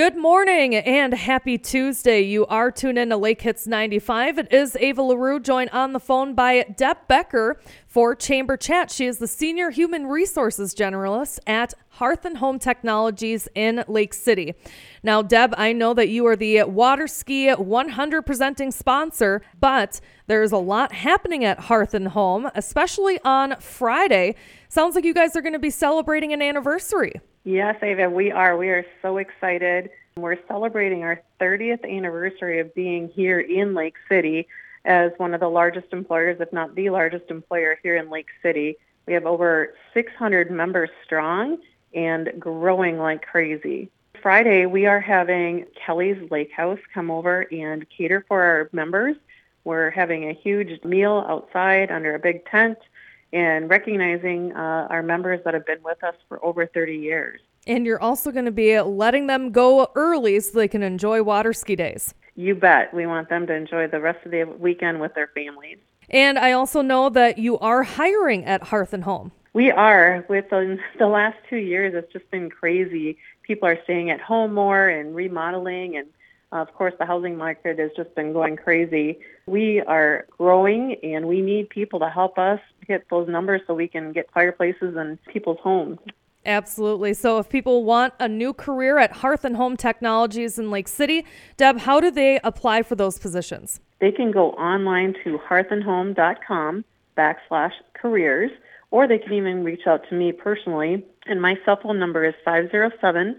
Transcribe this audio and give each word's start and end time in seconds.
Good 0.00 0.16
morning 0.16 0.74
and 0.74 1.12
happy 1.12 1.58
Tuesday. 1.58 2.22
You 2.22 2.46
are 2.46 2.70
tuned 2.70 2.96
in 2.96 3.10
to 3.10 3.18
Lake 3.18 3.42
Hits 3.42 3.66
95. 3.66 4.38
It 4.38 4.50
is 4.50 4.74
Ava 4.76 5.02
LaRue 5.02 5.40
joined 5.40 5.68
on 5.74 5.92
the 5.92 6.00
phone 6.00 6.34
by 6.34 6.62
Deb 6.74 7.06
Becker 7.06 7.60
for 7.86 8.14
Chamber 8.14 8.56
Chat. 8.56 8.90
She 8.90 9.04
is 9.04 9.18
the 9.18 9.26
Senior 9.26 9.68
Human 9.68 10.06
Resources 10.06 10.74
Generalist 10.74 11.38
at 11.46 11.74
Hearth 11.90 12.24
and 12.24 12.38
Home 12.38 12.58
Technologies 12.58 13.46
in 13.54 13.84
Lake 13.88 14.14
City. 14.14 14.54
Now, 15.02 15.20
Deb, 15.20 15.52
I 15.58 15.74
know 15.74 15.92
that 15.92 16.08
you 16.08 16.24
are 16.28 16.36
the 16.36 16.62
Water 16.62 17.06
Ski 17.06 17.50
100 17.50 18.22
presenting 18.22 18.70
sponsor, 18.70 19.42
but 19.60 20.00
there's 20.28 20.52
a 20.52 20.56
lot 20.56 20.94
happening 20.94 21.44
at 21.44 21.60
Hearth 21.60 21.92
and 21.92 22.08
Home, 22.08 22.50
especially 22.54 23.20
on 23.22 23.60
Friday. 23.60 24.36
Sounds 24.70 24.94
like 24.94 25.04
you 25.04 25.12
guys 25.12 25.36
are 25.36 25.42
going 25.42 25.52
to 25.52 25.58
be 25.58 25.68
celebrating 25.68 26.32
an 26.32 26.40
anniversary. 26.40 27.20
Yes, 27.44 27.76
Ava, 27.82 28.10
we 28.10 28.30
are. 28.30 28.56
We 28.56 28.68
are 28.68 28.84
so 29.00 29.16
excited. 29.16 29.90
We're 30.16 30.36
celebrating 30.46 31.04
our 31.04 31.22
30th 31.40 31.84
anniversary 31.84 32.60
of 32.60 32.74
being 32.74 33.08
here 33.08 33.40
in 33.40 33.72
Lake 33.74 33.94
City 34.10 34.46
as 34.84 35.12
one 35.16 35.32
of 35.32 35.40
the 35.40 35.48
largest 35.48 35.86
employers, 35.92 36.36
if 36.40 36.52
not 36.52 36.74
the 36.74 36.90
largest 36.90 37.30
employer 37.30 37.78
here 37.82 37.96
in 37.96 38.10
Lake 38.10 38.28
City. 38.42 38.76
We 39.06 39.14
have 39.14 39.24
over 39.24 39.74
600 39.94 40.50
members 40.50 40.90
strong 41.02 41.58
and 41.94 42.30
growing 42.38 42.98
like 42.98 43.22
crazy. 43.26 43.90
Friday, 44.20 44.66
we 44.66 44.84
are 44.84 45.00
having 45.00 45.66
Kelly's 45.74 46.30
Lake 46.30 46.52
House 46.52 46.78
come 46.92 47.10
over 47.10 47.46
and 47.50 47.88
cater 47.88 48.22
for 48.28 48.42
our 48.42 48.68
members. 48.72 49.16
We're 49.64 49.90
having 49.90 50.28
a 50.28 50.34
huge 50.34 50.84
meal 50.84 51.24
outside 51.26 51.90
under 51.90 52.14
a 52.14 52.18
big 52.18 52.44
tent 52.44 52.76
and 53.32 53.70
recognizing 53.70 54.52
uh, 54.52 54.88
our 54.90 55.02
members 55.02 55.40
that 55.44 55.54
have 55.54 55.66
been 55.66 55.82
with 55.84 56.02
us 56.02 56.14
for 56.28 56.44
over 56.44 56.66
30 56.66 56.96
years. 56.96 57.40
And 57.66 57.86
you're 57.86 58.00
also 58.00 58.30
going 58.32 58.46
to 58.46 58.50
be 58.50 58.80
letting 58.80 59.26
them 59.26 59.52
go 59.52 59.88
early 59.94 60.40
so 60.40 60.58
they 60.58 60.68
can 60.68 60.82
enjoy 60.82 61.22
water 61.22 61.52
ski 61.52 61.76
days. 61.76 62.14
You 62.34 62.54
bet. 62.54 62.94
We 62.94 63.06
want 63.06 63.28
them 63.28 63.46
to 63.46 63.54
enjoy 63.54 63.88
the 63.88 64.00
rest 64.00 64.24
of 64.24 64.32
the 64.32 64.44
weekend 64.44 65.00
with 65.00 65.14
their 65.14 65.28
families. 65.28 65.78
And 66.08 66.38
I 66.38 66.52
also 66.52 66.82
know 66.82 67.08
that 67.10 67.38
you 67.38 67.58
are 67.58 67.82
hiring 67.82 68.44
at 68.44 68.64
Hearth 68.64 68.92
and 68.92 69.04
Home. 69.04 69.30
We 69.52 69.70
are. 69.70 70.24
With 70.28 70.50
the, 70.50 70.78
the 70.98 71.06
last 71.06 71.36
two 71.48 71.56
years, 71.56 71.94
it's 71.94 72.12
just 72.12 72.30
been 72.30 72.50
crazy. 72.50 73.18
People 73.42 73.68
are 73.68 73.78
staying 73.84 74.10
at 74.10 74.20
home 74.20 74.54
more 74.54 74.88
and 74.88 75.14
remodeling 75.14 75.96
and 75.96 76.08
of 76.52 76.72
course, 76.74 76.94
the 76.98 77.06
housing 77.06 77.36
market 77.36 77.78
has 77.78 77.90
just 77.96 78.14
been 78.14 78.32
going 78.32 78.56
crazy. 78.56 79.18
We 79.46 79.80
are 79.80 80.26
growing 80.36 80.96
and 81.02 81.28
we 81.28 81.40
need 81.40 81.70
people 81.70 82.00
to 82.00 82.08
help 82.08 82.38
us 82.38 82.60
hit 82.86 83.06
those 83.10 83.28
numbers 83.28 83.60
so 83.66 83.74
we 83.74 83.86
can 83.86 84.12
get 84.12 84.30
fireplaces 84.32 84.96
in 84.96 85.18
people's 85.32 85.58
homes. 85.62 85.98
Absolutely. 86.46 87.12
So, 87.14 87.38
if 87.38 87.48
people 87.48 87.84
want 87.84 88.14
a 88.18 88.26
new 88.26 88.52
career 88.52 88.98
at 88.98 89.12
Hearth 89.12 89.44
and 89.44 89.56
Home 89.56 89.76
Technologies 89.76 90.58
in 90.58 90.70
Lake 90.70 90.88
City, 90.88 91.26
Deb, 91.58 91.78
how 91.78 92.00
do 92.00 92.10
they 92.10 92.40
apply 92.42 92.82
for 92.82 92.94
those 92.94 93.18
positions? 93.18 93.80
They 94.00 94.10
can 94.10 94.30
go 94.30 94.52
online 94.52 95.14
to 95.22 95.38
hearthandhome.com 95.38 96.84
backslash 97.16 97.72
careers, 97.92 98.50
or 98.90 99.06
they 99.06 99.18
can 99.18 99.34
even 99.34 99.64
reach 99.64 99.86
out 99.86 100.08
to 100.08 100.14
me 100.14 100.32
personally. 100.32 101.04
And 101.26 101.42
my 101.42 101.58
cell 101.66 101.78
phone 101.82 101.98
number 101.98 102.24
is 102.24 102.34
507 102.42 103.36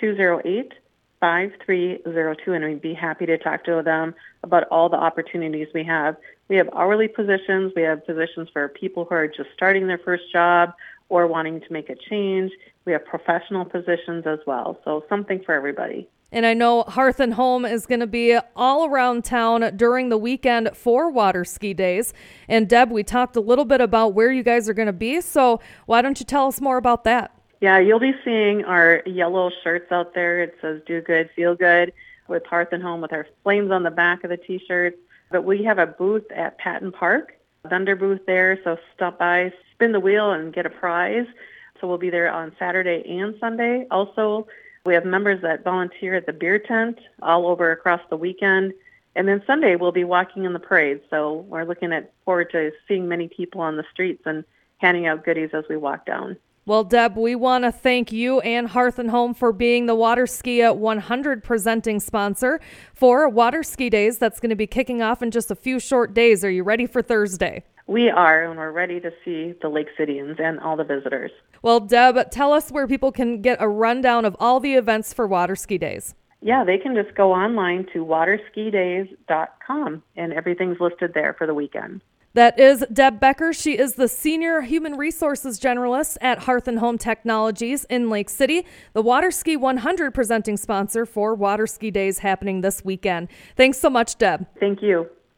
208 0.00 0.72
5302 1.20 2.52
and 2.52 2.64
we'd 2.64 2.80
be 2.80 2.94
happy 2.94 3.26
to 3.26 3.38
talk 3.38 3.64
to 3.64 3.82
them 3.84 4.14
about 4.42 4.64
all 4.70 4.88
the 4.88 4.96
opportunities 4.96 5.68
we 5.74 5.84
have. 5.84 6.16
We 6.48 6.56
have 6.56 6.68
hourly 6.74 7.08
positions, 7.08 7.72
we 7.76 7.82
have 7.82 8.06
positions 8.06 8.48
for 8.52 8.68
people 8.68 9.04
who 9.04 9.14
are 9.14 9.28
just 9.28 9.50
starting 9.54 9.86
their 9.86 9.98
first 9.98 10.24
job 10.32 10.72
or 11.08 11.26
wanting 11.26 11.60
to 11.60 11.72
make 11.72 11.90
a 11.90 11.96
change. 12.08 12.52
We 12.84 12.92
have 12.92 13.04
professional 13.04 13.64
positions 13.64 14.26
as 14.26 14.38
well. 14.46 14.78
So 14.84 15.04
something 15.08 15.42
for 15.44 15.54
everybody. 15.54 16.08
And 16.30 16.44
I 16.44 16.52
know 16.52 16.82
Hearth 16.82 17.20
and 17.20 17.34
Home 17.34 17.64
is 17.64 17.86
going 17.86 18.00
to 18.00 18.06
be 18.06 18.38
all 18.54 18.86
around 18.86 19.24
town 19.24 19.76
during 19.76 20.10
the 20.10 20.18
weekend 20.18 20.70
for 20.74 21.10
water 21.10 21.44
ski 21.44 21.72
days. 21.72 22.12
And 22.48 22.68
Deb, 22.68 22.90
we 22.90 23.02
talked 23.02 23.36
a 23.36 23.40
little 23.40 23.64
bit 23.64 23.80
about 23.80 24.12
where 24.12 24.30
you 24.30 24.42
guys 24.42 24.68
are 24.68 24.74
going 24.74 24.86
to 24.86 24.92
be. 24.92 25.22
So 25.22 25.60
why 25.86 26.02
don't 26.02 26.20
you 26.20 26.26
tell 26.26 26.46
us 26.46 26.60
more 26.60 26.76
about 26.76 27.04
that? 27.04 27.37
Yeah, 27.60 27.78
you'll 27.78 27.98
be 27.98 28.14
seeing 28.24 28.64
our 28.64 29.02
yellow 29.04 29.50
shirts 29.64 29.90
out 29.90 30.14
there. 30.14 30.42
It 30.42 30.56
says 30.60 30.80
"Do 30.86 31.00
Good, 31.00 31.30
Feel 31.34 31.56
Good" 31.56 31.92
with 32.28 32.46
Hearth 32.46 32.68
and 32.72 32.82
Home 32.82 33.00
with 33.00 33.12
our 33.12 33.26
flames 33.42 33.70
on 33.70 33.82
the 33.82 33.90
back 33.90 34.22
of 34.22 34.30
the 34.30 34.36
T-shirts. 34.36 34.96
But 35.30 35.44
we 35.44 35.64
have 35.64 35.78
a 35.78 35.86
booth 35.86 36.30
at 36.30 36.58
Patton 36.58 36.92
Park, 36.92 37.36
vendor 37.68 37.96
booth 37.96 38.24
there. 38.26 38.60
So 38.62 38.78
stop 38.94 39.18
by, 39.18 39.52
spin 39.72 39.92
the 39.92 40.00
wheel, 40.00 40.30
and 40.30 40.52
get 40.52 40.66
a 40.66 40.70
prize. 40.70 41.26
So 41.80 41.88
we'll 41.88 41.98
be 41.98 42.10
there 42.10 42.30
on 42.30 42.54
Saturday 42.58 43.02
and 43.08 43.34
Sunday. 43.40 43.86
Also, 43.90 44.46
we 44.84 44.94
have 44.94 45.04
members 45.04 45.42
that 45.42 45.64
volunteer 45.64 46.14
at 46.14 46.26
the 46.26 46.32
beer 46.32 46.58
tent 46.58 46.98
all 47.22 47.46
over 47.46 47.70
across 47.70 48.00
the 48.08 48.16
weekend. 48.16 48.72
And 49.16 49.26
then 49.26 49.42
Sunday 49.46 49.74
we'll 49.76 49.92
be 49.92 50.04
walking 50.04 50.44
in 50.44 50.52
the 50.52 50.60
parade. 50.60 51.00
So 51.10 51.44
we're 51.48 51.64
looking 51.64 51.92
at 51.92 52.12
forward 52.24 52.50
to 52.52 52.72
seeing 52.86 53.08
many 53.08 53.28
people 53.28 53.60
on 53.60 53.76
the 53.76 53.84
streets 53.92 54.22
and 54.26 54.44
handing 54.78 55.06
out 55.06 55.24
goodies 55.24 55.50
as 55.52 55.64
we 55.68 55.76
walk 55.76 56.06
down. 56.06 56.36
Well, 56.68 56.84
Deb, 56.84 57.16
we 57.16 57.34
want 57.34 57.64
to 57.64 57.72
thank 57.72 58.12
you 58.12 58.40
and 58.40 58.68
Hearth 58.68 58.98
and 58.98 59.08
Home 59.08 59.32
for 59.32 59.54
being 59.54 59.86
the 59.86 59.94
Water 59.94 60.26
Ski 60.26 60.62
100 60.62 61.42
presenting 61.42 61.98
sponsor 61.98 62.60
for 62.92 63.26
Water 63.26 63.62
Ski 63.62 63.88
Days. 63.88 64.18
That's 64.18 64.38
going 64.38 64.50
to 64.50 64.56
be 64.56 64.66
kicking 64.66 65.00
off 65.00 65.22
in 65.22 65.30
just 65.30 65.50
a 65.50 65.54
few 65.54 65.80
short 65.80 66.12
days. 66.12 66.44
Are 66.44 66.50
you 66.50 66.62
ready 66.62 66.84
for 66.86 67.00
Thursday? 67.00 67.64
We 67.86 68.10
are, 68.10 68.44
and 68.44 68.58
we're 68.58 68.70
ready 68.70 69.00
to 69.00 69.10
see 69.24 69.54
the 69.62 69.70
Lake 69.70 69.86
Cityans 69.98 70.38
and 70.38 70.60
all 70.60 70.76
the 70.76 70.84
visitors. 70.84 71.30
Well, 71.62 71.80
Deb, 71.80 72.30
tell 72.30 72.52
us 72.52 72.70
where 72.70 72.86
people 72.86 73.12
can 73.12 73.40
get 73.40 73.56
a 73.62 73.68
rundown 73.68 74.26
of 74.26 74.36
all 74.38 74.60
the 74.60 74.74
events 74.74 75.14
for 75.14 75.26
Water 75.26 75.56
Ski 75.56 75.78
Days. 75.78 76.14
Yeah, 76.42 76.64
they 76.64 76.76
can 76.76 76.94
just 76.94 77.14
go 77.16 77.32
online 77.32 77.86
to 77.94 78.04
waterskidays.com, 78.04 80.02
and 80.16 80.32
everything's 80.34 80.80
listed 80.80 81.12
there 81.14 81.34
for 81.38 81.46
the 81.46 81.54
weekend. 81.54 82.02
That 82.34 82.58
is 82.58 82.84
Deb 82.92 83.20
Becker. 83.20 83.52
She 83.52 83.78
is 83.78 83.94
the 83.94 84.06
Senior 84.06 84.60
Human 84.60 84.96
Resources 84.96 85.58
Generalist 85.58 86.18
at 86.20 86.40
Hearth 86.40 86.68
and 86.68 86.78
Home 86.78 86.98
Technologies 86.98 87.84
in 87.88 88.10
Lake 88.10 88.28
City, 88.28 88.66
the 88.92 89.02
Water 89.02 89.30
Ski 89.30 89.56
100 89.56 90.12
presenting 90.12 90.56
sponsor 90.56 91.06
for 91.06 91.34
Water 91.34 91.66
Ski 91.66 91.90
Days 91.90 92.18
happening 92.18 92.60
this 92.60 92.84
weekend. 92.84 93.28
Thanks 93.56 93.78
so 93.78 93.88
much, 93.88 94.18
Deb. 94.18 94.46
Thank 94.60 94.82
you. 94.82 95.08